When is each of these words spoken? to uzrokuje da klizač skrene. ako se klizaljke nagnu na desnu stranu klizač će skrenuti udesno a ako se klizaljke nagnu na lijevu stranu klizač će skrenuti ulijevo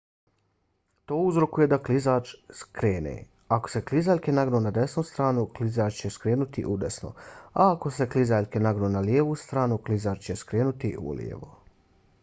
to 1.09 1.17
uzrokuje 1.31 1.65
da 1.73 1.77
klizač 1.89 2.31
skrene. 2.61 3.11
ako 3.57 3.71
se 3.73 3.81
klizaljke 3.91 4.33
nagnu 4.39 4.61
na 4.67 4.71
desnu 4.79 5.03
stranu 5.09 5.45
klizač 5.59 5.99
će 6.05 6.11
skrenuti 6.17 6.65
udesno 6.77 7.13
a 7.53 7.69
ako 7.75 7.93
se 7.99 8.09
klizaljke 8.17 8.65
nagnu 8.69 8.91
na 8.97 9.07
lijevu 9.11 9.39
stranu 9.45 9.79
klizač 9.91 10.27
će 10.31 10.41
skrenuti 10.45 10.95
ulijevo 11.13 11.53